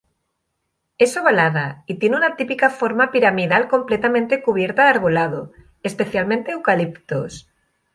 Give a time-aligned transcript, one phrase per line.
[0.97, 5.51] Es ovalada y tiene una típica forma piramidal completamente cubierta de arbolado,
[5.83, 7.51] especialmente eucaliptos.